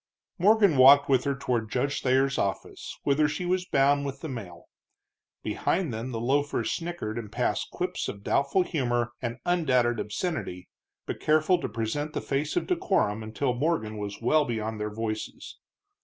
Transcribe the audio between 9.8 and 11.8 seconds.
obscenity, but careful to